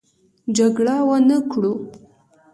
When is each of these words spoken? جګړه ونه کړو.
جګړه 0.55 0.95
ونه 1.07 1.37
کړو. 1.51 1.73